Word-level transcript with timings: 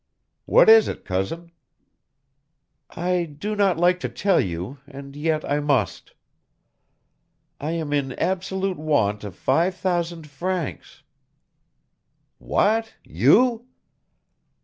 "What 0.45 0.67
is 0.67 0.87
it, 0.87 1.05
cousin?" 1.05 1.51
"I 2.89 3.25
do 3.25 3.55
not 3.55 3.77
like 3.77 3.99
to 3.99 4.09
tell 4.09 4.39
you, 4.41 4.79
and 4.87 5.15
yet 5.15 5.45
I 5.45 5.59
must. 5.59 6.15
I 7.59 7.73
am 7.73 7.93
in 7.93 8.13
absolute 8.13 8.79
want 8.79 9.23
of 9.23 9.35
five 9.35 9.75
thousand 9.75 10.25
francs." 10.25 11.03
"What, 12.39 12.95
you?" 13.03 13.67